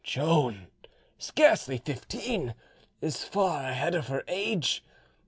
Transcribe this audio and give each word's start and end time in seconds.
Joan, 0.03 0.65
scarcely 1.19 1.77
fifteen, 1.77 2.55
is 3.01 3.23
far 3.23 3.65
ahead 3.65 3.93
of 3.93 4.07
her 4.07 4.23
age. 4.27 4.83